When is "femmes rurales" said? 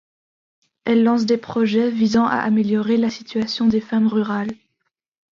3.81-4.49